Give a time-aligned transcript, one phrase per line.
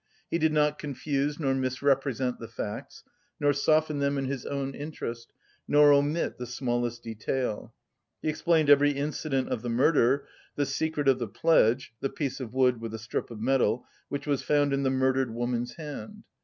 [0.31, 3.03] He did not confuse nor misrepresent the facts,
[3.39, 5.31] nor soften them in his own interest,
[5.67, 7.75] nor omit the smallest detail.
[8.19, 12.51] He explained every incident of the murder, the secret of the pledge (the piece of
[12.51, 16.23] wood with a strip of metal) which was found in the murdered woman's hand.